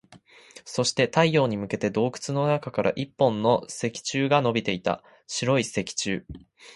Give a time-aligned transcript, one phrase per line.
[0.65, 5.03] そして、太陽に向けて洞窟の中から一本の石柱が伸びていた。
[5.27, 6.25] 白い石柱。